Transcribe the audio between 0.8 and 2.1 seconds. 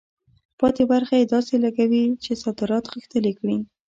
برخه یې داسې لګوي